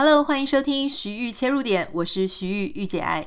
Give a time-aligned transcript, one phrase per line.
[0.00, 3.26] Hello，欢迎收听徐玉切入点，我是徐玉玉姐爱。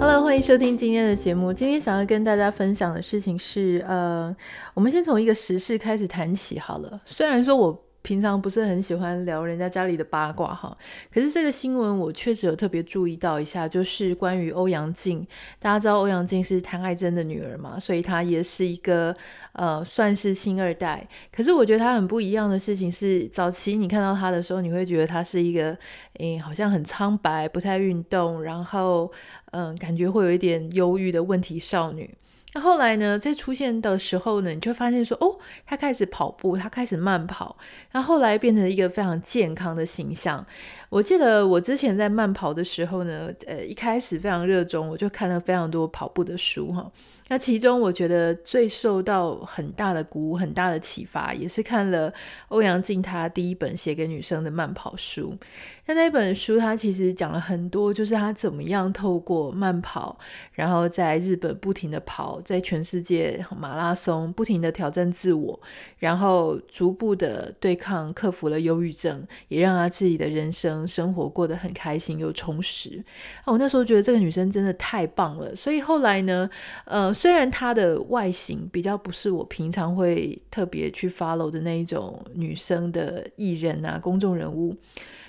[0.00, 1.52] Hello，欢迎收听今天的节目。
[1.52, 4.34] 今天想要跟大家分享的事情是，呃，
[4.74, 7.00] 我们先从一个时事开始谈起好了。
[7.06, 7.87] 虽然说我。
[8.08, 10.74] 平常不是很喜欢聊人家家里的八卦哈，
[11.12, 15.26] 可是这个新闻我确实有特别注意到一下，就是关于欧阳靖。
[15.58, 19.14] 大家知道欧阳靖是谭爱珍的女儿嘛，所以她也是一个
[19.52, 21.06] 呃算是星二代。
[21.30, 25.76] 可是我觉得她很不一样的事情是，早期你看到她的时候，你会觉得她是一个
[26.14, 29.12] 诶好像很苍白、不太运动，然后
[29.50, 32.10] 嗯、感觉会有一点忧郁的问题少女。
[32.54, 37.56] 那后来呢，在出现的时候呢，你就发现说，哦，他开始跑步，他开始慢跑，
[37.90, 40.44] 然后后来变成一个非常健康的形象。
[40.90, 46.90] 我记得我之前在慢跑的时候呢，呃，一开始非常热衷，我就看了非常多跑步的书哈。
[47.30, 52.10] 那其中我觉得最受到很大的鼓舞、很大的启发，也是看了
[52.48, 55.36] 欧阳靖他第一本写给女生的慢跑书。
[55.84, 60.18] 那那本书他其实讲了很多，就是他怎么样透过慢跑，
[60.52, 65.58] 然后在日本不停的跑，在全世界马拉松不停的挑战自我，
[65.98, 70.77] 然后逐步的对抗、克服了忧郁症，也让他自己的人生。
[70.86, 73.02] 生活过得很开心又充实！
[73.44, 76.48] 我那时候觉得这个女生真的太棒了，所以后来呢，
[76.84, 84.76] 呃，虽然她的外形比较不是我平常会特别去 follow 的那一种女生的艺人啊、公众人物，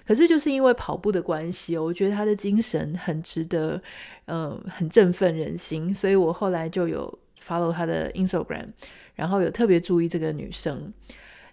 [0.05, 3.81] 可是就是因为跑步的关系，我觉得她的精神很值得，
[4.25, 8.67] 嗯、很振奋人心，所以我后来就有 follow 她的 Instagram，
[9.16, 10.94] 然后有特别注意这个女生。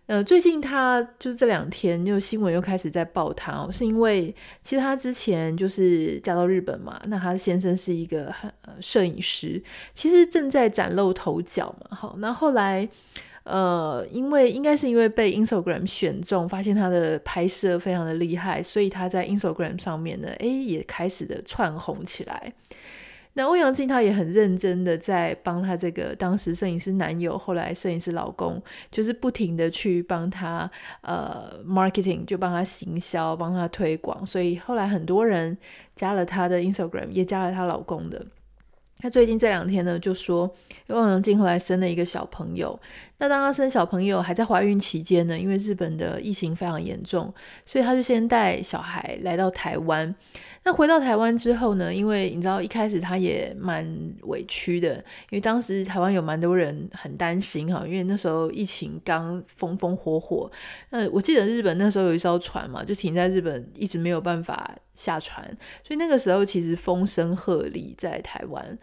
[0.07, 4.33] 呃，最近他就是这两天，就新闻又开始在报他哦，是因为
[4.63, 8.33] 其实他之前就是嫁到日本嘛，那他的先生是一个
[8.63, 9.61] 呃摄影师，
[9.95, 12.89] 其实正在崭露头角嘛，好，那后来
[13.43, 22.53] 呃，因为应该是因为被 Instagram 选中，发现他的拍摄非常的厉害，所以他在 Instagram 上面呢，诶，也开始的窜红起来。
[23.39, 30.71] 那欧阳靖他也很认真的在帮他这个当时摄影师男友，后来摄影师老公，就是不停的去帮他
[31.03, 35.57] 呃 marketing，就帮他行销，帮他推广，所以后来很多人
[35.95, 38.25] 加了他的 Instagram，也加了她老公的。
[38.99, 40.51] 他最近这两天呢，就说
[40.89, 42.79] 欧阳靖后来生了一个小朋友。
[43.19, 47.33] 那当他生小朋友还在怀孕期间呢，因为日本的疫情非常严重，
[47.65, 50.15] 所以他就先带小孩来到台湾。
[50.65, 53.87] 那回到台湾之后呢，因为你知道一开始他也蛮
[54.23, 54.95] 委屈的，
[55.31, 60.51] 因为当时台湾有蛮多人很担心哈，因为那时候疫情刚风风火火。
[60.91, 65.45] 那我记得日本那时候有一艘船嘛，就停在日本，一直没有办法下船，
[65.85, 68.79] 所以那个时候其实风声鹤唳在台湾。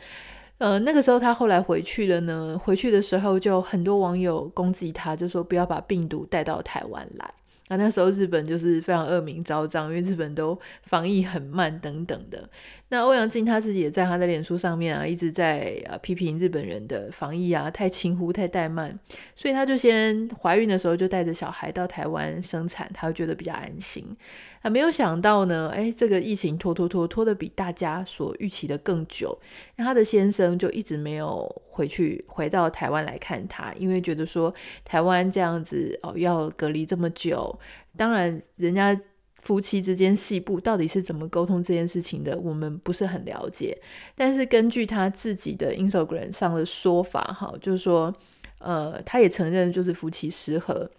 [0.59, 7.34] 呃，那个时候他后来回去了呢，回去的时候就很多网友攻击他，就说不要把病毒带到台湾来。
[7.69, 12.47] 那那时候日本就是非常恶名昭彰，因为日本都防疫很慢等等的。
[12.90, 18.97] 那欧阳靖他自己也在他的脸书上面啊，一直在啊批评日本人的防疫啊太轻忽、太怠慢，
[19.34, 24.16] 所以他就先怀孕的时候就带着小孩到台湾生产，他就觉得比较安心。
[24.63, 29.38] 啊，没有想到呢，哎，这个疫情拖拖拖拖的比大家所预期的更久，
[29.75, 34.52] 那他的先生就一直没有回去回到台湾来看他，因为觉得说
[34.84, 37.59] 台湾这样子哦要隔离这么久，
[37.96, 39.00] 当然人家。
[39.44, 43.78] 夫妻之间细部到底是怎么沟通这件事情的，我们不是很了解。
[44.16, 48.16] 但是根据他自己的 Instagram 上的说法，哈，就是说，
[48.59, 50.90] 呃，他也承认就是夫妻失和。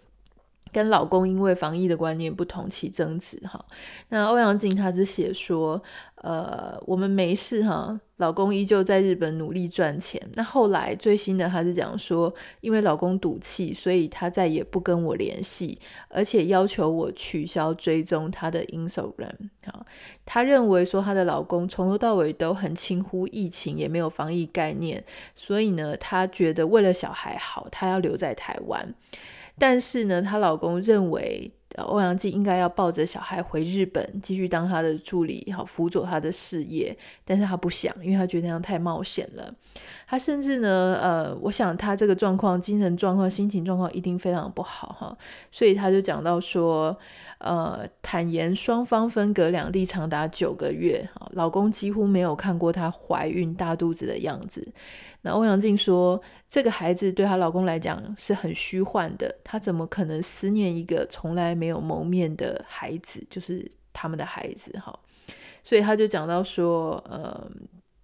[0.75, 3.65] 跟老公因为防疫的观念不同起争执哈，
[4.09, 5.81] 那欧阳靖他是写说，
[6.15, 10.21] 呃，我们没事哈，老公依旧在日本努力赚钱。
[10.33, 19.49] 那后来最新的他是讲说，因为老公赌气，所以他再也不跟我联系，而且要求我取消追踪他的 Instagram。
[19.63, 19.85] 哈，
[20.25, 25.01] 他认为说他的老公从头到尾都很轻忽疫情，也没有防疫概念，
[25.35, 28.93] 所以呢，他觉得为了小孩好，他要留在台湾。
[29.57, 36.97] 但是呢，她老公认为欧阳靖应该要抱着小孩回日本，继续当他的助理，好辅佐他的事业。
[37.25, 39.53] 但是他不想，因为他觉得那样太冒险了。
[40.07, 45.17] 他甚至呢，呃，我想他这个状况、精神状况、心情状况一定非常不好哈。
[45.51, 46.97] 所以他就讲到说，
[47.45, 54.67] 呃，坦言双方分隔两地长达九个月，老公几乎没有看过她怀孕大肚子的样子。
[55.21, 56.19] 那欧阳靖说，
[56.49, 64.97] 这个孩子对她老公来讲是很虚幻的，她怎么可能思念一个从来没有谋面的孩子，就是他们的孩子哈？
[65.63, 67.49] 所以他就讲到说，呃，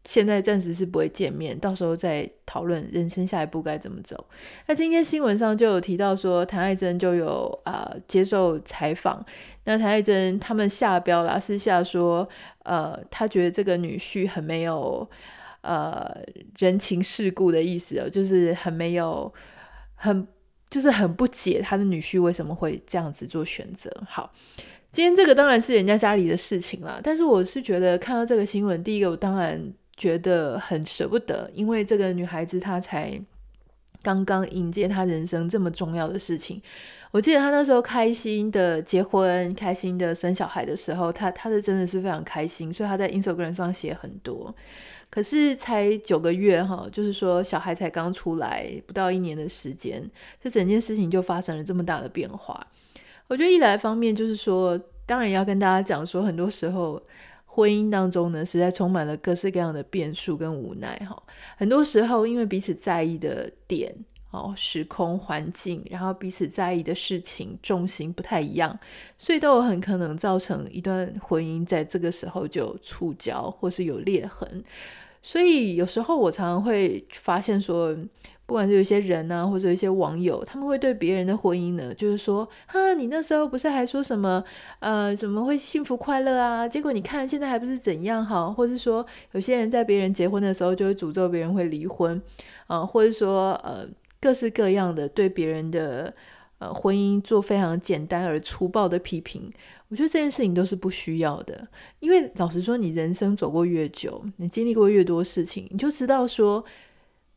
[0.04, 4.28] 现在暂时是不会见面，到时候再讨论人生下一步该怎么走。
[4.68, 9.24] 那今天新闻上就有提到说，谭爱珍就有啊、接受采访，
[9.66, 12.28] 那谭爱珍他们下标了，私下说，
[12.64, 15.08] 呃，他觉得这个女婿很没有
[15.62, 16.10] 呃
[16.58, 19.32] 人情世故的意思哦，就是很没有
[19.94, 20.28] 很
[20.70, 23.92] 就是很不解他的女婿为什么会这样子做选择。
[24.08, 24.32] 好。
[24.94, 29.58] 今天这个当然是人家家里的事情啦，但是我是觉得看到这个新闻，第一个我当然
[29.98, 33.20] 觉得很舍不得，因为这个女孩子她才
[34.02, 36.62] 刚刚迎接她人生这么重要的事情。
[37.12, 44.56] 我记得她那时候开心的结婚、开心的生小孩的时候，她她的真的是非常开心，所以她在 Instagram 上写很多。
[45.10, 50.02] 可是才九个月哈，就是说小孩才刚出来不到一年的时间，
[50.42, 52.66] 这整件事情就发生了这么大的变化。
[53.28, 57.02] 我觉得一来方面就是说，当然要跟大家讲说，很多时候
[57.54, 61.22] 婚姻当中呢，实在充满了各式各样的变数跟无奈哈。
[61.58, 63.94] 很多时候因为彼此在意的点
[64.32, 68.80] 哦、时空环境，然后彼此在意的事情重心不太一样，
[69.18, 74.64] 所以都有很可能造成一段婚姻在这个时候就触礁或是有裂痕。
[75.22, 77.94] 所以有时候我常常会发现说。
[78.52, 84.44] 不管是有些人啊，或者有一些网友，他们会对别人的婚姻呢，就是说，哈，你那时候不是还说什么，
[84.80, 86.68] 呃，怎么会幸福快乐啊？
[86.68, 88.52] 结果你看现在还不是怎样哈？
[88.52, 92.22] 或者说，有些人在别人结婚的时候就会诅咒别人会离婚，
[92.68, 93.88] 啊、呃，或者说，呃，
[94.20, 96.14] 各式各样的对别人的
[96.58, 99.50] 呃婚姻做非常简单而粗暴的批评。
[99.88, 101.66] 我觉得这件事情都是不需要的，
[102.02, 106.62] 因为老实说，你人生走过越久，你经历过越多事情，你就知道说。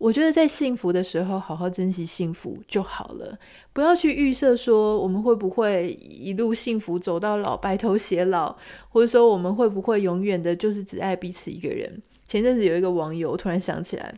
[0.04, 3.38] 我觉得在幸福的时候，好好珍惜幸福就好了，
[3.72, 8.54] 不要去预设说我们会不会一路幸福走到老，白头偕老，
[8.90, 12.02] 或者说我们会不会永远的就是只爱彼此一个人。
[12.26, 14.14] 前阵子有一个网友，突然想起来，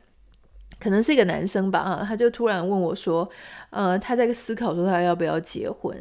[0.80, 3.28] 可能是一个男生吧，他就突然问我说，
[3.70, 5.96] 呃，他在思考说他要不要结婚，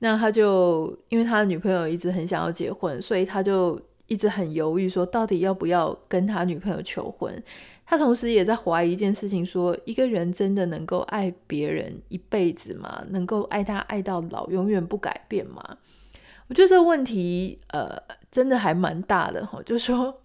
[0.00, 7.42] 那他就因为他的女朋友一直很想要结婚，所以他就一直很犹豫，说到底要不要跟他女朋友求婚。
[7.92, 13.04] 他同时也在怀疑一件事情说，一个人真的能够爱别人一辈子吗？
[13.10, 15.62] 能够爱他爱到老，永远不改变吗？
[16.48, 17.94] 我觉得这个问题，呃，
[18.30, 19.60] 真的还蛮大的哈。
[19.66, 20.22] 就说，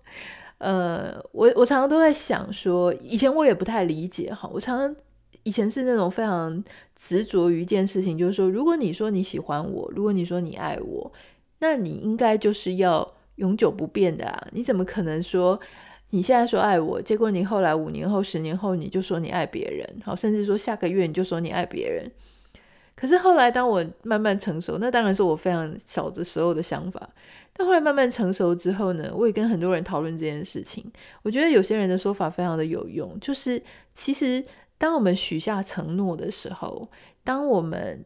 [0.59, 4.49] 呃，我我常常都在想说，以前我也不太理解哈。
[4.53, 4.95] 我常常
[5.43, 6.63] 以前是那种非常
[6.95, 11.11] 执着于一件事情，就是说，如果你说你喜欢我，如果你说你爱我，
[11.59, 14.47] 那你应该就是要永久不变的啊！
[14.51, 15.59] 你怎么可能说？
[16.11, 22.09] 你现在说爱我，结果你后来五年后、十年后，你就说你爱别人，好，甚至说下个月你就说你爱别人。
[22.95, 27.07] 可是后来，当我慢慢成熟，那当然是我非常小的时候的想法。
[27.53, 30.83] 但后来慢慢成熟之后呢，我也跟很多人讨论这件事情。
[31.21, 33.61] 我觉得有些人的说法非常的有用，就是
[33.93, 34.43] 其实
[34.77, 36.89] 当我们许下承诺的时候，
[37.23, 38.03] 当我们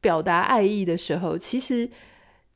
[0.00, 1.88] 表达爱意的时候，其实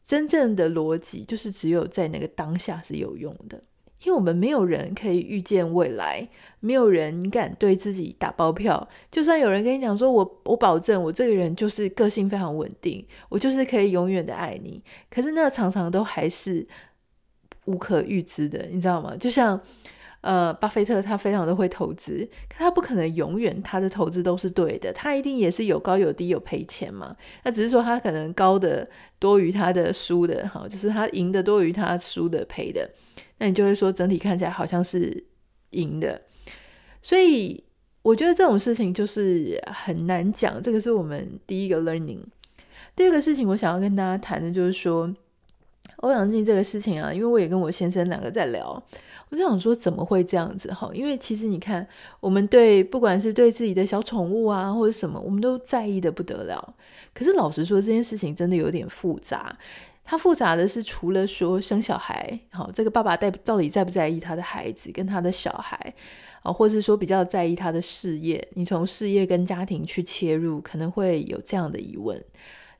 [0.04, 3.60] 真正的逻辑就是只有在那个当下是有用的。
[4.02, 6.26] 因为我们没有人可以预见未来，
[6.60, 8.88] 没有人敢对自己打包票。
[9.10, 14.82] 就算有人跟你讲说我，我保证，我这个人就是个性非常稳定，我就是可以永远的爱你。
[15.10, 16.66] 可是那常常都还是
[17.66, 19.14] 无可预知的，你知道吗？
[19.18, 19.60] 就像
[20.22, 27.16] 呃，巴菲特他非常的会投资，可他不可能永远他的投资都是对的，他一定也是有高有低，有赔钱嘛。
[27.42, 28.86] 那只是说他可能高的
[29.18, 32.90] 多于他的输的，哈，就是他赢的多于他输的赔的。
[33.40, 35.24] 那你就会说，整体看起来好像是
[35.70, 36.20] 赢的，
[37.00, 37.64] 所以
[38.02, 40.60] 我觉得这种事情就是很难讲。
[40.60, 42.20] 这个是我们第一个 learning。
[42.94, 45.10] 第二个事情，我想要跟大家谈的就是说，
[45.96, 48.70] 欧阳靖这个事情啊，因为我也跟我先生两个在聊，
[49.30, 50.90] 我就想说怎么会这样子哈？
[50.92, 51.86] 因为其实你看，
[52.20, 56.74] 我们对不管是对自己的小宠物啊，或者什么，我们都在意的不得了。
[57.14, 59.56] 可是老实说，这件事情真的有点复杂。
[60.10, 65.94] 他复杂的是，除了说生小孩，好，这个爸爸在到底在不在意他的孩子跟他的小孩，
[66.42, 68.48] 啊，或是说比较在意他的事业？
[68.54, 72.20] 你从事业跟家庭去切入，可能会有这样的疑问。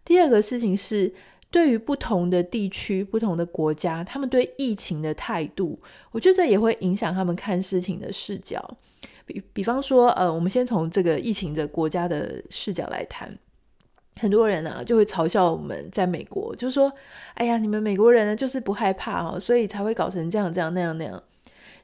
[0.04, 1.14] 第二个事情是，
[1.52, 8.76] 对于不同的地区、不同的国家，他们对疫情的态度，我觉得这也会影响他们看事情的视角。
[9.24, 13.38] 比比方说，呃，我们先从这个疫情的国家的视角来谈。
[14.20, 16.92] 很多人啊，就会嘲笑我们在美国，就说
[17.34, 21.22] ：“哎呀，你们美国人呢，就是不害怕哦，所以才会搞成这样这样那样那样。”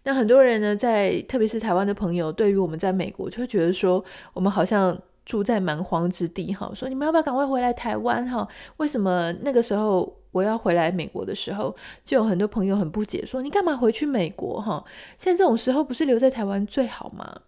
[0.05, 8.47] 那很多人呢，在特别是台湾的朋友，对于我们在美国，就会觉得说，我们好像住在蛮荒之地哈，说你们要不要赶快回来台湾哈？
[8.77, 11.75] 为什么那个时候我要回来美国的时候，
[12.05, 14.85] 就有很多朋友很不解，说你干嘛回去美国哈？
[15.19, 17.41] 现在这种时候不是留在台湾最好吗？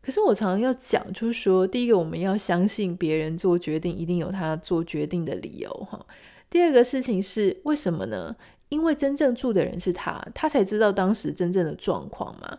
[0.00, 6.04] 可是我常常要讲，就是说，第一个我们要相信别人做决定一定有他做决定的理由哈。
[6.48, 8.34] 第二个事情是为什么呢？
[8.70, 12.58] 因为真正住的人是他，他才知道当时真正的状况嘛。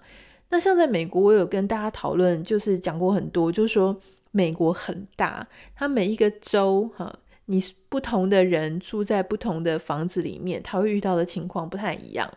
[0.49, 3.99] 那像在美国，我有跟大家讨论，就是讲过很多，就是说
[4.31, 12.31] 美国很大，它每一个州哈，你不同的人住在不同的房子里面，他会遇到的情况不太一样。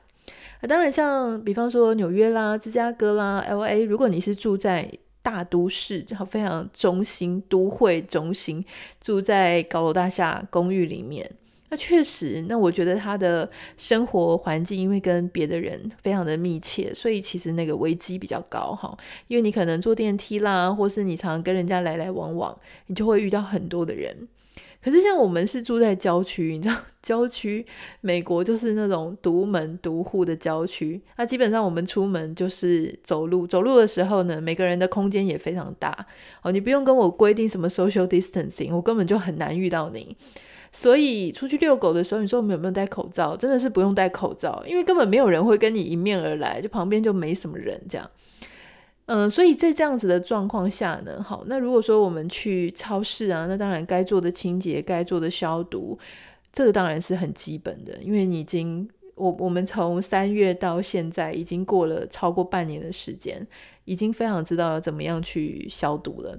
[0.63, 4.89] 那当然，像比方说纽约啦、芝加哥啦、LA，如果你是住在
[5.21, 8.65] 大都市，然后非常中心、都会中心，
[9.01, 11.29] 住在高楼大厦公寓里面。
[11.69, 18.97] 那确实，那我觉得他的生活环境因为跟别的人非常的密切，所以其实那个危机比较高哈。
[19.27, 24.17] 因为你可能坐电梯啦，或是你常跟人家来来往往，你就会遇到很多的人。
[24.83, 27.65] 可是像我们是住在郊区，你知道，郊区
[28.01, 36.07] 美国就是那种独门独户的郊区，那基本上我们出门就是走路，走路的时候呢，每个人的空间也非常大
[36.43, 40.17] 哦，你不用跟我规定什么 social distancing，我根本就很难遇到你。
[40.73, 43.37] 所以出去遛狗的时候，你说我们有没有戴口罩？
[43.37, 48.11] 真的是不用戴口罩，因为根本没有人会跟你迎面而来，就旁边就没什么人这样。
[49.07, 55.99] 嗯，所以在这样子的状况下呢，好，那如果说我们去超市啊，那当然该做的清洁、该做的消毒，
[56.53, 63.47] 这个当然是很基本的，因为你已经我我们从三月到现在已经过了超过半年的时间，
[63.85, 66.39] 已经非常知道要怎么样去消毒了。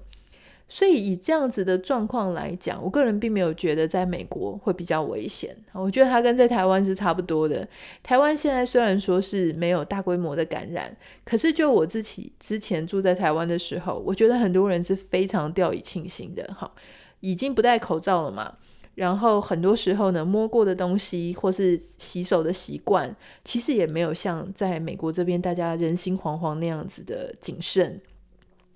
[0.70, 5.55] 所以以这样子的状况来讲，我个人并没有觉得在美国会比较危险。
[5.74, 7.67] 我觉得它跟在台湾是差不多的。
[8.01, 16.43] 台湾现在虽然说是没有大规模的感染，可是就我自己之前住在台湾的时候，我觉得很多人是非常掉以轻心的。
[16.58, 16.72] 哈，
[17.20, 18.55] 已经不戴口罩了嘛，
[18.96, 28.01] 然后很多时候呢，摸过的东西或是洗手的习惯，其实也没有像在美国这边大家人心惶惶那样子的谨慎。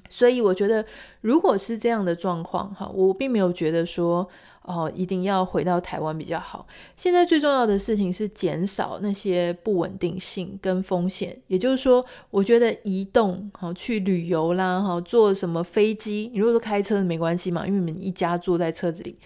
[0.09, 0.85] 所以我觉得，
[1.21, 4.27] 如果是这样的状况，哈，我并没有觉得说，
[4.63, 6.67] 哦，一定要回到台湾比较好。
[6.95, 11.37] 现在最重要的事情是减少那些不稳定性跟风险。
[11.47, 19.17] 也就是说，我觉得移动，好，去旅游啦，哈，坐什么飞机，你如果说开车没关系嘛，因为你们一家坐在车子里。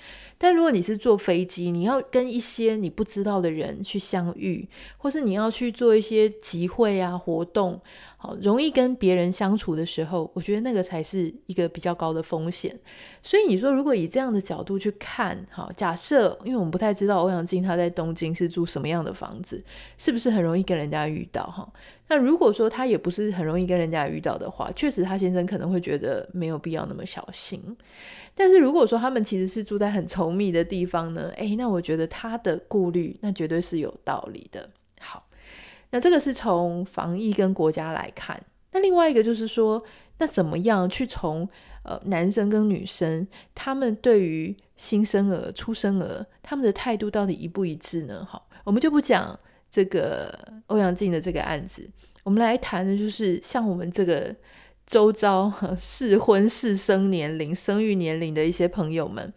[0.43, 4.67] 但如果你是坐飞机，你要跟一些你不知道的人去相遇，
[4.97, 7.79] 或是你要去做一些集会啊活动，
[8.17, 12.75] 好，容易跟别人相处的时候，我觉得那个才是一个比较高的风险。
[13.21, 19.63] 所以你说，如果以这样的角度去看，好，假设因为我们不太知道欧阳靖他在东京是住什么样的房子，
[19.99, 21.71] 是不是很容易跟人家遇到哈？
[22.07, 27.61] 那如果说他也不是很容易跟人家遇到的话，确实他先生可能会觉得没有必要那么小心。
[28.33, 31.29] 但是如果说他们其实是住在很稠密的地方呢？
[31.35, 34.69] 诶，那我觉得他的顾虑那绝对是有道理的。
[34.99, 35.27] 好，
[35.89, 38.41] 那这个是从防疫跟国家来看。
[38.71, 39.83] 那另外一个就是说，
[40.17, 41.47] 那怎么样去从
[41.83, 48.25] 呃男生跟女生他们对于新生儿、出生儿他们的态度到底一不一致呢？
[48.29, 49.37] 好，我们就不讲
[49.69, 50.33] 这个
[50.67, 51.87] 欧阳靖的这个案子，
[52.23, 54.33] 我们来谈的就是像我们这个。
[54.91, 59.31] 周遭适婚适生年龄、生育年龄的一些朋友们，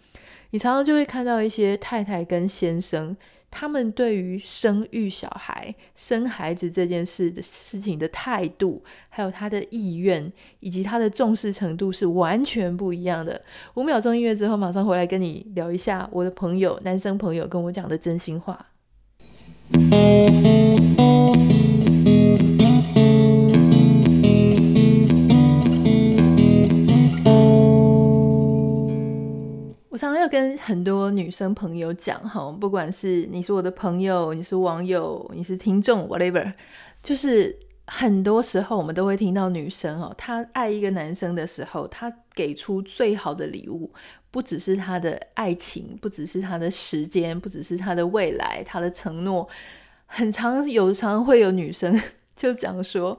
[0.50, 3.16] 你常常就会看到一些太太跟先生，
[3.52, 13.40] 他们对于生育小孩、生孩子这件事的事情的态度，还有他的意愿以及他的重视程度是完全不一样的。
[13.74, 18.66] 五秒钟音乐之后，马上回来跟你聊一下我的朋友，男生朋友跟我讲的真心话。
[29.94, 36.52] 我常常要跟很多女生朋友讲哈，不管是你是我的朋友，你是网友，你是听众，whatever，
[37.00, 43.88] 就是很多时候我们都会听到女生哦，她爱一个男生的时候，她给出最好的礼物，
[44.32, 49.48] 不只是她的爱情，不只是她的时间，不只是她的未来，她的承诺。
[50.06, 51.96] 很常有常会有女生
[52.34, 53.16] 就讲说，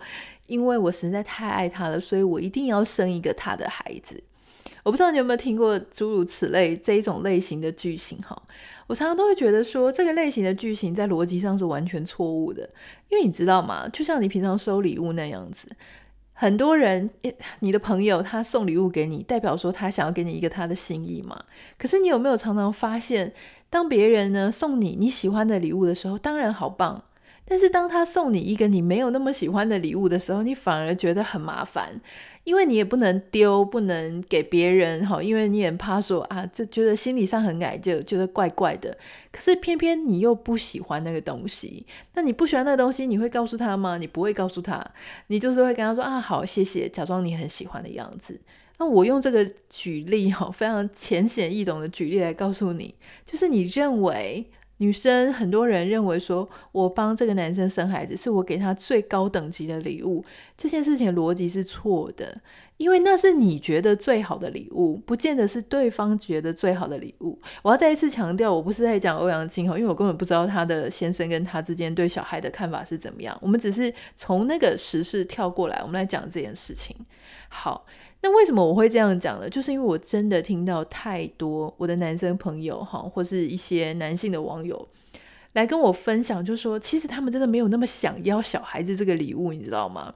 [0.47, 4.21] 因为我实在太爱他了，所以我一定要生一个他的孩子。
[4.85, 8.39] 我不知道你有没有听过诸如此类这一种类型的句型哈，
[8.85, 12.69] 我常常都会觉得说，这个类型的句型在逻辑上是完全错误的，
[13.09, 13.89] 因为你知道吗？
[13.89, 15.67] 就像你平常收礼物那样子，
[16.33, 17.09] 很多人，
[17.61, 21.43] 你的朋友他送礼物给你，代表说他想要给你一个他的心意嘛。
[21.79, 23.33] 可是你有没有常常发现，
[23.71, 27.03] 当别人呢送你你喜欢的礼物的时候，当然好棒。
[27.47, 32.01] 但是当他送你一个你没有那么喜欢的礼物的时候，你反而觉得很麻烦，
[32.43, 38.97] 因为你也不能丢，不能给别人哈，因为你也怕说啊，这觉得心理上很矮，就觉得怪怪的。
[39.31, 41.85] 可是偏偏你又不喜欢那个东西，
[42.15, 43.99] 那你不喜欢那个东西，你会告诉他吗？
[43.99, 44.83] 你不会告诉他，
[45.27, 48.41] 你就是会跟他说啊，好，谢谢，假装你很喜欢的样子。
[48.79, 54.49] 那我用这个举例哈，非常浅显易懂的举例来告诉你，就是你认为。
[54.77, 60.23] 女生很多人认为说，我帮这个男生生孩子是我给他最高等级的礼物，
[60.57, 62.41] 这件事情逻辑是错的，
[62.75, 67.39] 因为那是你觉得最好的礼物，不见得是对方觉得最好的礼物。
[67.61, 76.93] 我要再一次强调，我不是在讲欧阳菁哈，因为我根本不知道他的先生跟他之间对小孩的看法是怎么样，我们只是从那个时事跳过来，我们来讲这件事情。
[77.47, 77.85] 好。
[78.25, 79.47] 那为什么我会这样讲呢？
[79.47, 84.87] 就是因为我真的听到太多我的男生朋友哈，或是一些男性的网友
[85.53, 90.11] 来跟我分享，就说其实他们真的没有那么想要小孩子这个礼物，你知道吗？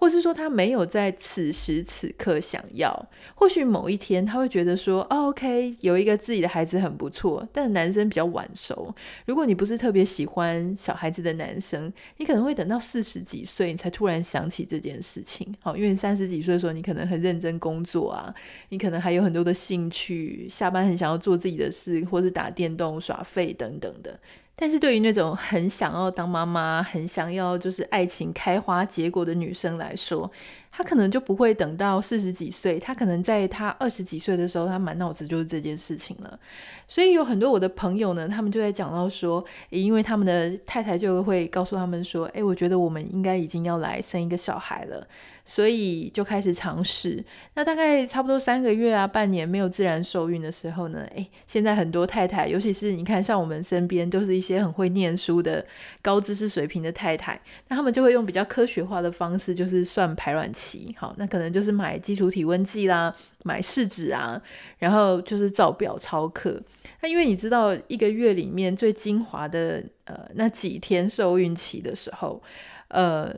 [0.00, 2.90] 或是说他没有在此时此刻想要，
[3.34, 7.46] 或许某一天他会觉得说，哦，OK，有一个自己的孩子很不错。
[7.52, 8.94] 但男生比较晚熟，
[9.26, 15.54] 如果你不是特别喜欢小孩子的男生，你可能会等到四十几岁，你才突然想起这件事情。
[15.60, 18.34] 好，因为三十几岁的时候，你可能很认真工作啊，
[18.70, 24.18] 你可能还有很多的兴趣，下班很想要做自己的事，或是打电动、耍废等等的。
[24.60, 30.30] 但是对于那种很想要当妈妈、很想要就是爱情开花结果的女生来说，
[30.70, 36.38] 他可能就不会等到四十几岁，他可能在他二十几岁的时候，他满脑子就是这件事情了。
[36.86, 45.06] 所以有很多我的朋友呢，他们就在讲到说，因为他们的太太就会告诉他们说，诶，我觉得我们应该已经要来生一个小孩了。
[45.42, 47.24] 所以就开始尝试，
[47.54, 55.64] 那大概差不多三个月啊，半年没有自然受孕的时候呢，诶，现在很多太太，尤其是你看，像我们身边都是一些很会念书的
[56.02, 60.59] 高知识水平的太太，那他们就会用比较科学化的方式，就是算排卵期，
[60.96, 63.14] 好，那可能就是买基础体温计啦，
[63.44, 64.40] 买试纸啊，
[64.78, 66.60] 然后就是照表操课。
[67.02, 72.42] 那因为你知道，一个月里面最精华的呃那几天受孕期的时候，
[72.88, 73.34] 呃。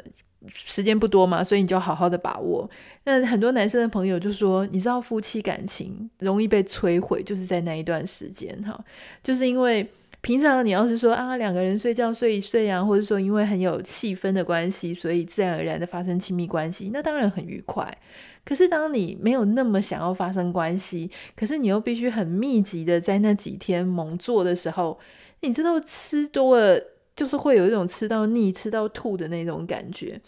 [0.52, 2.68] 时间不多嘛，所以你就好好的把握。
[3.04, 8.76] 那很多男生的朋友就说，你知道夫妻感情容易被摧毁，就是在那一段时间哈，
[9.22, 9.88] 就是因为
[10.22, 17.94] 平常你要是说啊两个人睡觉睡一睡啊，或者说因为很有气氛的关系，所以自然而然的发生亲密关系，那当然很愉快。
[18.44, 24.98] 可是当你没有那么想要发生关系，可是你又必须很密集的在那几天猛做的时候，
[25.40, 26.80] 你知道吃多了。
[27.14, 30.18] 就是会有一种吃到腻、吃到吐的那种感觉，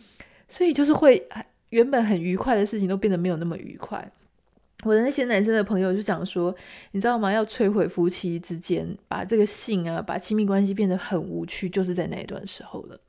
[0.46, 1.26] 所以就是会
[1.70, 4.06] 原本很愉快的事情都变得没有那么愉快。
[4.84, 6.54] 我的那些男生的朋友就讲说，
[6.92, 7.32] 你知道吗？
[7.32, 13.00] 要摧毁夫妻之间，把这个性啊，把亲密关系变得很无趣，就是在那一段时候了。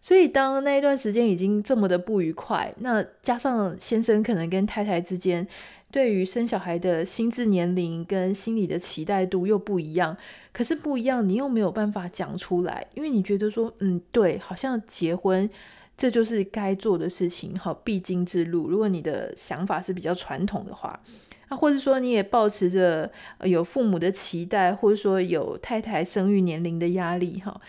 [0.00, 5.46] 所以当那一段时间已经这么的不愉快，那加上先生可能跟太太之间
[5.90, 10.16] 对于生小孩的心智年龄跟心理的期待度又不一样。
[10.52, 15.48] 可是不一样，你又没有办法讲出来，因为你觉得说，嗯，对，好像结婚
[15.98, 18.68] 这就是该做的事情，好，必经之路。
[18.68, 20.98] 如果你的想法是比较传统的话，
[21.48, 23.10] 啊，或者说你也抱持着
[23.42, 27.60] 有父母的期待，或者说有太太生育年龄的压力，哈，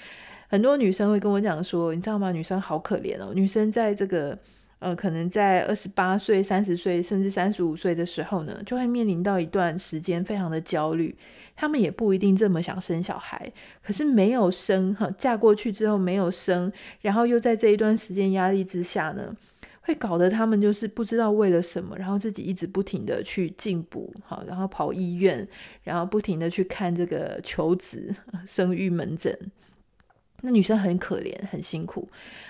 [0.48, 2.32] 很多女生会跟我讲说，你知道吗？
[2.32, 4.38] 女生好可怜哦，女生在这个。
[4.82, 11.14] 呃，可能在二十八岁、三十岁，甚至三十五岁的时候呢，就会面临到一段时间非常的焦虑。
[11.60, 13.52] 他们也不一定这么想生小孩，
[13.84, 19.36] 可是没有生哈，嫁过去之后没有生，然后又在这一段时间压力之下呢，
[19.82, 25.46] 会搞得他们就是不知道为了什么，然后自己一直不停的去进补，好，然后跑医院，
[25.84, 28.16] 然后不停的去看这个求子
[28.48, 29.38] 生育门诊。
[30.42, 32.08] 那女生很可怜，很辛苦。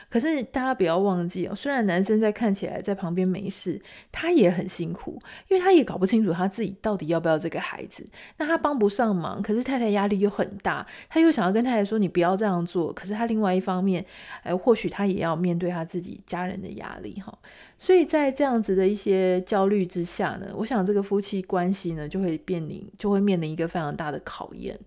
[0.10, 3.80] 可是大家不要忘记哦，虽然男生在看起来在旁边没事，
[4.12, 8.04] 他也很辛苦，因为他也搞不清楚他自己到底要不要这个孩子。
[8.38, 14.04] 那他帮不上忙，可是太太压力又很大，他又想要跟太太说你不要这样做，可是他另外一方面，
[14.44, 17.38] 哎，或许他也要面对他自己家人的压力哈。
[17.78, 24.78] 所以在这样子的一些焦虑之下呢，我想这个夫妻关系呢就会面临就会面临一个非常大的考验。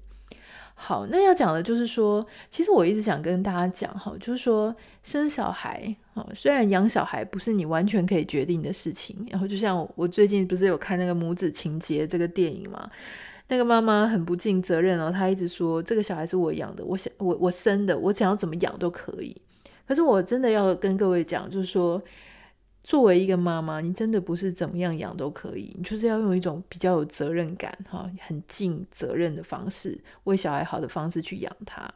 [0.84, 5.94] 好，那要讲的就是说，其实我一直想跟大家讲哈，就是说生小孩，
[6.34, 12.90] 虽然养小孩不是你完全可以决定的事情，然后就像我最近不是有看那个母子情结这个电影嘛，
[13.46, 19.36] 那个妈妈很不尽责任哦，她一直说这个小孩是我养的，我想我我生的，我想要怎么养都可以。
[19.86, 22.02] 可是我真的要跟各位讲，就是说。
[22.82, 31.88] 作为一个妈妈，你真的不是怎么样养都可以，你就是要用一种比较有责任感、哈，很尽责任的方式，为小孩好的方式去养他。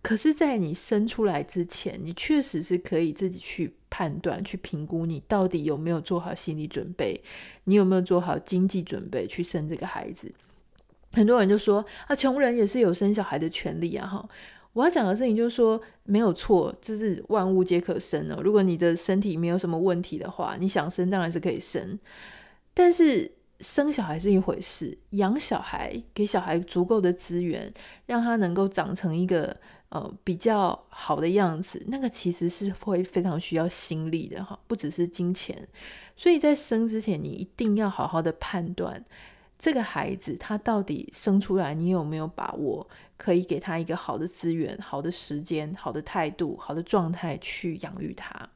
[0.00, 7.22] 可是，在你生出来之前，你确实是可以自己去判断、去评估你到底有没有做好心理准备，
[7.64, 10.32] 你有没有做好经济准备去生这个孩子。
[11.12, 14.06] 很多人就说啊，穷人也是有生小孩的权利啊！
[14.06, 14.28] 哈，
[14.72, 18.40] 我要讲的事情就是说，没有错，这是万物皆可生哦。
[18.42, 21.98] 如果你的身体没有什么问题的话，你想生当然是可以生。
[22.72, 23.30] 但是
[23.60, 27.72] 生小孩是一回事，养小孩，给小孩足够的资源，
[28.06, 29.54] 让他能够长成一个
[29.90, 35.68] 呃比较好的样子，那个其实是会非常需要心力的哈，不只是金钱。
[36.16, 39.04] 所以在生之前，你一定要好好的判断。
[39.62, 42.84] 这个孩子他到底生出来，你有没有把握
[43.16, 48.48] 可以给他一个好的资源、好的时间、好的态度、好的状态去养育他？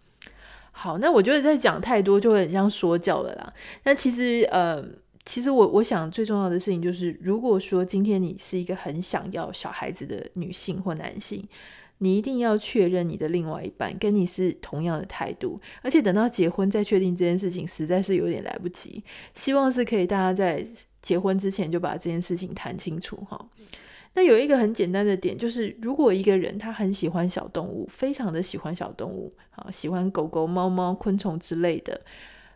[0.73, 3.53] 好，那我觉得在讲太多就会很像说教了啦。
[3.85, 4.85] 那其实，呃，
[5.25, 11.47] 其实我我想最重要的事情就是，如果说今天你是一个很想要小孩子的女性或男性。
[11.99, 19.03] 你一定要确认你的另外一半跟你是同样的态度，而且等到结婚再确定这件事情，实在是有点来不及。
[19.33, 20.67] 希望是可以大家在
[21.01, 23.49] 结婚之前就把这件事情谈清楚哈。
[24.13, 31.99] 那有一个很简单的点，就是如果一个人他很喜欢小动物，非常的喜欢小动物，啊，喜欢狗狗、猫猫、昆虫之类的，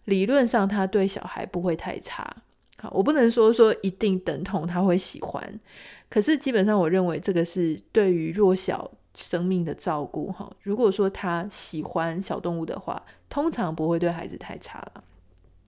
[0.04, 2.34] 理论上他对小孩不会太差。
[2.78, 5.60] 好，我不能说说一定等同他会喜欢，
[6.08, 8.90] 可是基本上我认为这个是对于弱小。
[9.20, 15.04] 生命的照顾哈，如果说他喜欢小动物的话，通常不会对孩子太差了。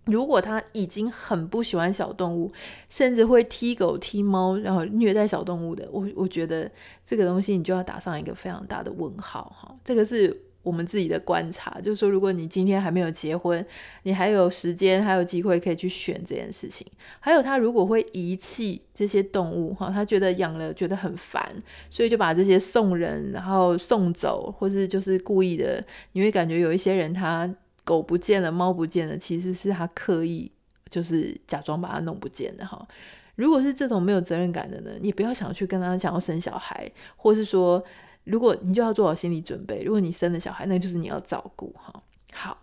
[0.07, 2.51] 如果他已经很不喜欢小动物，
[2.89, 6.71] 甚至会踢狗踢猫，然后虐待小动物的，我我觉得
[7.07, 9.75] 这个东西你就要打上一个非常大的问号哈。
[9.85, 10.43] 这个是。
[10.63, 13.65] 我们自己的观察就是说，如果你今天还没有结婚，
[14.05, 16.87] 你还有时间，还有机会可以去选这件事情。
[17.19, 21.53] 还有，他如果会遗弃这些动物，哈，他觉得养了觉得很烦，
[21.91, 25.85] 所以就把这些送人，然后送走，或是就是故意的。
[26.13, 30.49] 你会感觉有一些人，他狗不见了，猫不见了，其实是他刻意
[30.89, 32.87] 就是假装把它弄不见的，哈。
[33.35, 37.83] 如果是这种没有责任感的呢，你不要想去跟他想要生小孩，或是说。
[38.25, 42.03] 如果你就要做好心理准备，如果你生了小孩，那就是你要照顾哈。
[42.33, 42.59] 好，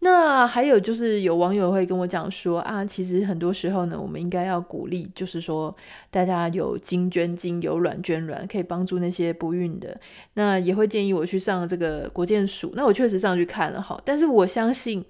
[0.00, 5.74] 那还有就是有网友会跟我讲说啊，其实很多时候呢，我们应该要鼓励，就是说
[6.10, 9.98] 大家有精捐精，有卵捐卵，可以帮助那些不孕的。
[10.34, 12.72] 那也会建议我去上这个国健署。
[12.74, 15.04] 那我确实上去看了哈，但是我相信，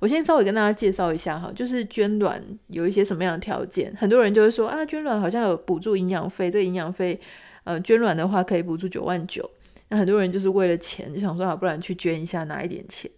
[0.00, 3.94] 我先稍微跟大家介绍一下哈，就是捐卵有一些什么样的条件。
[3.98, 7.20] 很多人就会说啊，捐卵好像有补助营养费，这个营养费。
[7.64, 9.50] 呃，捐卵的话可以补助九万九，
[9.88, 13.10] 那很多人就是为了钱，就想说啊，不然去捐一下拿一点钱。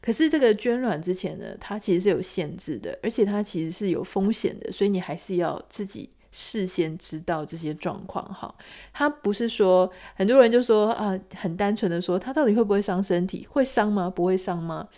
[0.00, 8.54] 可是这个捐卵之前呢，它其实是有限制的，而且它其实是有风险的，所以你还是要自己事先知道这些状况哈。
[8.92, 13.44] 它不是说很多人就说啊，很单纯的说它到底会不会伤身体？
[13.50, 14.08] 会伤吗？
[14.08, 14.88] 不会伤吗？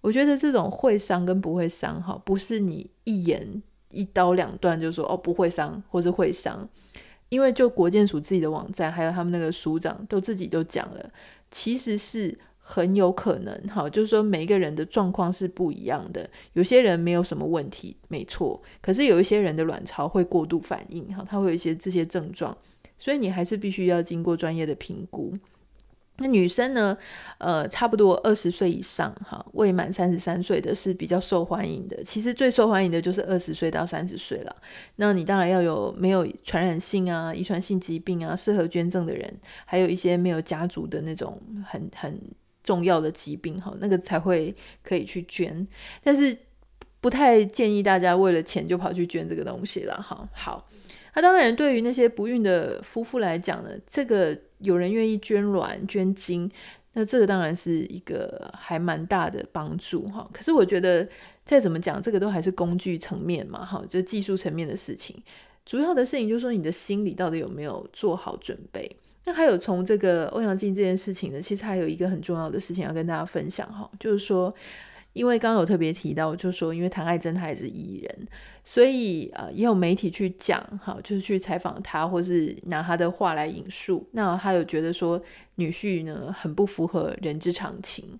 [0.00, 6.68] 我觉得这种会伤跟不会伤哈，不是你一言一刀两断就说哦，不会伤或是会伤。
[7.30, 11.10] 因为就国建署自己的网站，还有他们那个署长都自己都讲了，
[11.50, 22.56] 其实是很有可能，哈，就是说每一个人的状况是不一样的，有些人没有什么问题，没错，可是有一些人的卵巢会过度反应，哈，他会有一些这些症状，
[22.98, 25.32] 所以你还是必须要经过专业的评估。
[26.20, 26.96] 那女生呢？
[27.38, 32.04] 呃，差不多二十岁以上，哈，未满三十三岁的是比较受欢迎的。
[32.04, 34.54] 其实最受欢迎的就是二十岁到三十岁了。
[34.96, 42.20] 那你当然要有没有传染性啊、遗传性疾病啊、适合捐赠的人，还有一些没有家族的那种很很
[42.62, 45.66] 重要的疾病，哈，那个才会可以去捐。
[46.04, 46.36] 但是
[47.00, 50.28] 不太建议大家为了钱就跑去捐这个东西了，哈。
[50.32, 50.68] 好。
[51.12, 56.50] 那当然，对于那些不孕的夫妇来讲呢，这个有人愿意捐卵捐精，
[56.92, 60.28] 那这个当然是一个还蛮大的帮助哈。
[60.32, 61.08] 可是我觉得
[61.44, 65.22] 再怎么讲，这个都还是工具层面嘛，哈，就技术层面的事情。
[65.66, 68.96] 主要的事情就是说，你的心理到底有没有做好准备？
[69.24, 74.54] 那还有从这个欧阳靖这件事情呢，其实还有一个很重要的事情要跟大家分享哈，就是说。
[75.12, 78.28] 因为刚刚有特别提到，就说因为唐爱珍她也是艺人，
[78.64, 84.08] 所以呃也有媒体去讲哈，就是去采访她，或是拿她的话来引述。
[84.12, 85.20] 那他有觉得说
[85.56, 88.18] 女婿呢很不符合人之常情。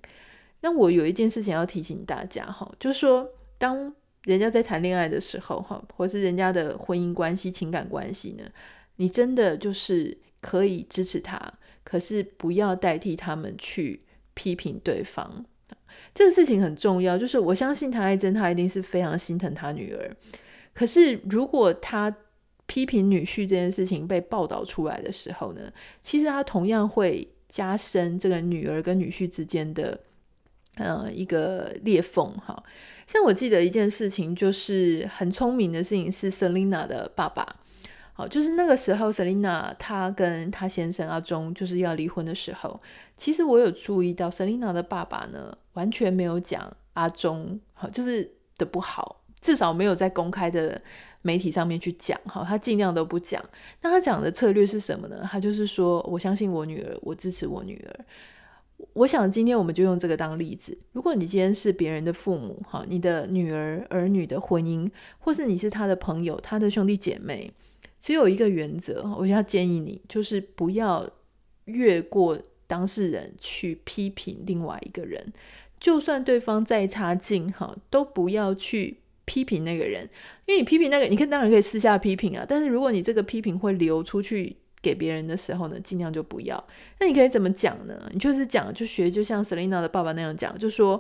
[0.63, 3.27] 那我有一件事情要提醒大家哈，就是说
[3.57, 8.45] 当人家在谈恋爱的时候哈，或是人家的婚姻关系、情感关系呢，
[8.97, 11.41] 你真的就是可以支持他，
[11.85, 14.03] 可是不要代替他们去
[14.35, 15.47] 批评对方。
[16.15, 20.17] 这个事情很重要，就是我相信唐爱珍，她一定是非常心疼她女儿。
[20.75, 22.15] 可是如果她
[22.67, 25.73] 批评女婿这件事情被报道出来的时候呢，
[26.03, 29.99] 其实她同样会加深这个女儿跟女婿之间的
[30.77, 32.63] 呃一个裂缝哈。
[33.07, 37.57] 像我记得一件事情，就是很聪明的事情是 Selina 的爸爸，
[38.21, 42.79] 好，就是那个时候 Selina 她跟她先生阿忠就是要离婚的时候，
[43.17, 50.79] 其实我有注意到 Selina 的爸爸呢，完全没有讲阿忠好，就是的不好，至少没有在公开的
[51.23, 53.43] 媒体上面去讲哈，他尽量都不讲。
[53.81, 55.27] 那他讲的策略是什么呢？
[55.33, 58.05] 他就是说，我相信我女儿，我支持我女儿。
[58.93, 60.77] 我想今天我们就用这个当例子。
[60.93, 64.87] 如果你今天是别人的父母，哈，你的女儿儿女的婚姻，
[65.19, 67.51] 或是你是他的朋友、他的兄弟姐妹，
[68.01, 71.09] 只有一个原则，我要建议你，就是不要
[71.67, 72.37] 越过
[72.67, 75.33] 当事人去批评另外一个人，
[75.79, 80.09] 就算对方再差劲，哈，都不要去批评那个人，
[80.47, 84.57] 因为你批评那个，你可以当然可以私下批评啊，但是如果你这个批评会流出去。
[84.83, 86.69] 给别人的时候呢，尽量就不要。
[87.01, 88.11] 那你可以怎么讲呢？
[88.15, 90.99] 你就是讲，就学，就像 Selina 的爸爸那样讲，就说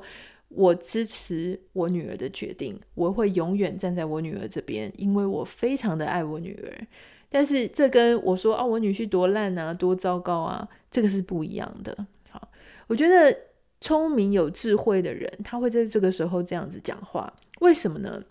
[0.51, 6.87] 我支持我女儿的决定，我会永远站在我女儿这边，因为我非常的爱我女儿。
[7.29, 12.07] 但是这跟我说啊，我女婿多烂啊，多糟糕啊，这个是不一样的。
[12.29, 12.51] 好，
[12.89, 13.37] 我觉得
[13.81, 17.33] 聪明有智慧的人，他会在这个时候这样子讲话。
[17.61, 18.23] 为什么呢？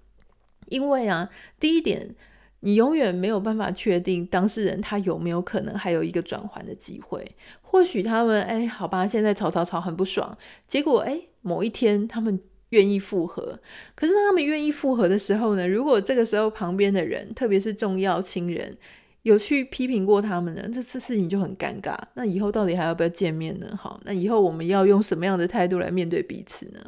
[0.68, 1.30] 因为啊，
[1.60, 2.16] 第一点。
[2.62, 7.26] 你永远没有办法确定当事人他有没有可能还有一个转圜的机会。
[7.62, 13.60] 或许他们哎，好吧，现在吵吵吵很不爽，结果哎，某一天他们愿意复合。
[13.96, 18.78] 可是当他们愿意复合的时候呢，如果这个时候旁边的人，特别是重要亲人，
[19.24, 21.98] 有去批评过他们呢，这次事情就很尴尬。
[22.14, 23.78] 那以后到底还要不要见面呢？
[23.80, 26.80] 好，那以后我们要用什么样的态度来面对彼此呢？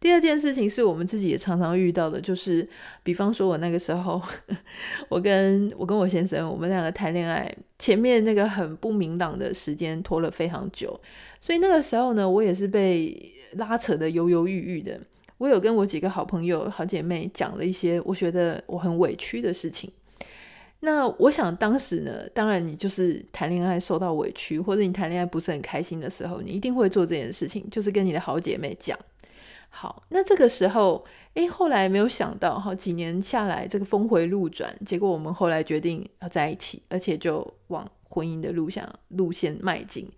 [0.00, 2.68] 第二件事情是我们自己也常常遇到的，就是
[3.04, 4.20] 比方说，我那个时候，
[5.08, 11.00] 我跟我跟我先生，我们两个谈恋爱，前面那个很不明朗的时间拖了非常久，
[11.42, 14.98] 所以那个时候呢，我也是被拉扯得犹犹豫豫的。
[15.38, 19.90] 我有跟我几个好朋友、好姐妹讲了一些我觉得我很委屈的事情。
[20.78, 28.96] 那我想当时呢，当然你就是谈恋爱受到委屈，或者你谈恋爱不是很开心的时候，你一定会做这件事情，就是跟你的好姐妹讲。
[29.68, 40.08] 好，那这个时候，诶，后来没有想到，哈，几年下来，这个峰回路转，结果我们后来决定要在一起，而且就往婚姻的路向路线迈进。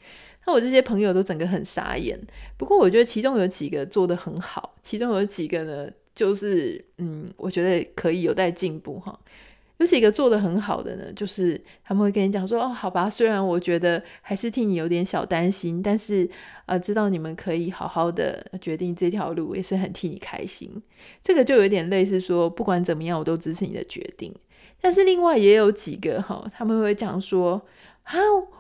[0.47, 2.19] 那我这些朋友都整个很傻眼。
[2.57, 9.19] 不过我觉得其中有几个做得很好，其中有几个呢，就是嗯，我觉得可以有待进步，哈。
[9.79, 16.29] 有几个做得很好的呢，就是他们会跟你讲说：“哦，好吧，虽然我觉得还是替你有点小担心，但是
[16.67, 20.71] 呃，知道你们可以好好的决定这条路，也是很替你开心。”
[21.21, 24.33] 这个就有点类似说，不管怎么样，我都支持你的决定。
[24.81, 27.61] 但是另外也有几个哈，他们会讲说
[28.05, 28.14] ：“啊。”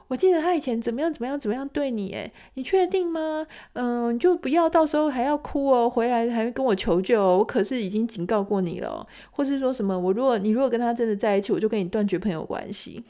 [0.08, 3.46] 我记得他以前怎么样怎么样怎么样对你诶，你确定吗？
[3.72, 7.38] 嗯，就不要到时候还要哭哦，回来还跟我求救哦。
[7.38, 9.98] 我可是已经警告过你了，或是说什么？
[9.98, 13.02] 我如果你如果跟他真的在一起，我就跟你断绝朋友关系。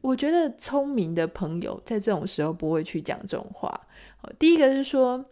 [0.00, 3.80] 我觉得聪明的朋友在这种时候不会去讲这种话。
[4.38, 5.24] 第一个是说，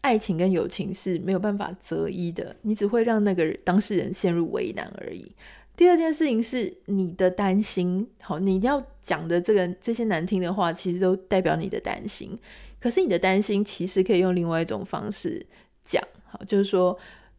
[0.00, 5.32] 爱情跟友情是没有办法择一的，你只会让那个当事人陷入为难而已。
[5.76, 12.38] 第二件事情是你的担心，好，你要讲的这个这些难听的话，其实都代表你的担心。
[12.78, 15.44] 可是你的担心其实可以用另外一种方式
[15.82, 16.96] 讲，好，就是说，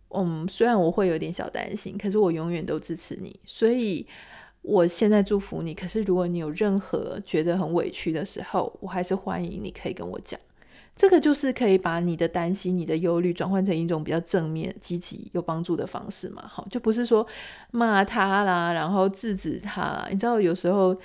[0.10, 4.06] 嗯，虽然我会有点小担心，可是我永远都支持你，所以
[4.62, 5.74] 我现在祝福你。
[5.74, 10.38] 可是如果你有任何觉得很委屈的时候，我还是欢迎你可以跟我讲。
[10.96, 16.48] 这个就是可以把你的担心、你的忧虑转换成一种比较正面、积极、有帮助的方式嘛？
[16.48, 17.28] 好，就不是说
[17.72, 20.08] 骂他啦，然后制止他。
[20.10, 20.96] 你知道，有时候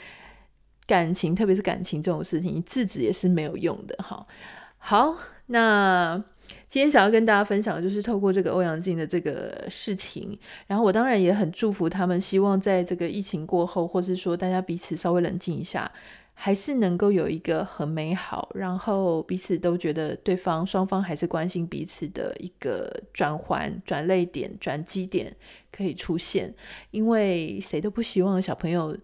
[0.87, 3.97] 感情，特别是感情这种事情，你制止也是没有用的。
[3.99, 4.25] 哈，
[4.79, 6.23] 好，那
[6.69, 15.91] 今天想要跟大家分享的就是透过这个欧阳靖的这个事情，然后我当然也很祝福他们，希望在这个疫情过后，或是说大家彼此稍微冷静一下。
[16.43, 25.37] 还是能够有一个很美好，然后彼此都觉得对方双方还是关心彼此的一个转环、转泪点、转机点
[25.71, 26.55] 可以出现，
[26.93, 28.97] 因为谁都不希望小朋友，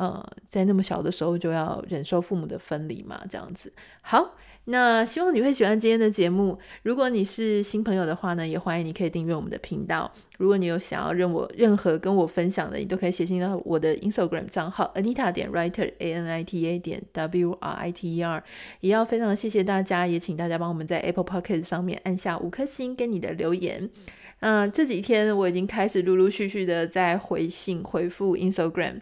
[0.00, 3.70] 呃，在那么小的时候就要忍受父母的分离嘛，这样子。
[4.00, 4.36] 好。
[4.66, 6.56] 那希望你会喜欢今天的节目。
[6.82, 10.08] 如果你是新朋友的话呢，也欢迎你可以订阅我们的频道。
[10.36, 18.16] 如果你有想要任我任何跟我分享的，你都可以写信到我的 Instagram 账号 Anita 点 Writer A N I T A 点 W R I T
[18.16, 18.44] E R。
[18.80, 23.88] 也要非常谢谢大家，也请大家帮我们在 Apple Podcast 上面按下五颗星跟你的留言。
[24.40, 28.98] 嗯、这几天我已经开始陆陆续续的在回信回复 Instagram。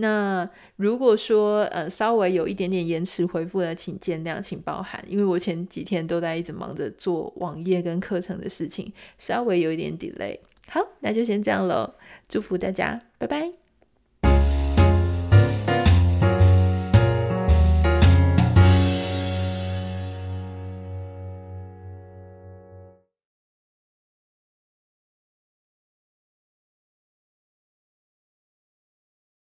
[0.00, 10.38] 那如果说呃稍微有一点点延迟回复的，请见谅，请包涵，因为我前几天都在一直忙着做网页跟课程的事情，稍微有一点 delay。
[10.68, 11.94] 好，那就先这样喽，
[12.28, 13.67] 祝福大家，拜拜。